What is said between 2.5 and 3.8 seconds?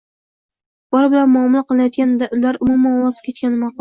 umuman voz kechgan ma’qul.